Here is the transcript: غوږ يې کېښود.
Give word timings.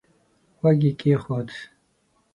غوږ 0.59 0.79
يې 0.87 0.91
کېښود. 0.99 1.49